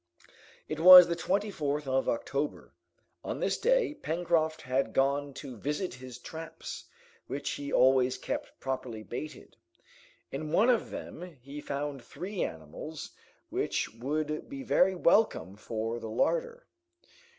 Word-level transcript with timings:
It 0.67 0.79
was 0.79 1.07
the 1.07 1.15
24th 1.15 1.85
of 1.85 2.09
October. 2.09 2.73
On 3.23 3.39
this 3.39 3.59
day, 3.59 3.93
Pencroft 3.93 4.63
had 4.63 4.93
gone 4.93 5.31
to 5.35 5.55
visit 5.55 5.93
his 5.93 6.17
traps, 6.17 6.85
which 7.27 7.51
he 7.51 7.71
always 7.71 8.17
kept 8.17 8.59
properly 8.59 9.03
baited. 9.03 9.57
In 10.31 10.51
one 10.51 10.71
of 10.71 10.89
them 10.89 11.21
he 11.43 11.61
found 11.61 12.03
three 12.03 12.41
animals 12.43 13.11
which 13.51 13.93
would 13.93 14.49
be 14.49 14.63
very 14.63 14.95
welcome 14.95 15.55
for 15.55 15.99
the 15.99 16.09
larder. 16.09 16.65